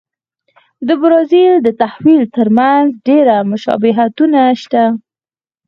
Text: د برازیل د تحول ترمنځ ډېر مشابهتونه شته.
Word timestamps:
د 0.87 0.89
برازیل 1.01 1.53
د 1.61 1.67
تحول 1.81 2.21
ترمنځ 2.35 2.85
ډېر 3.07 3.27
مشابهتونه 3.51 4.39
شته. 4.61 4.83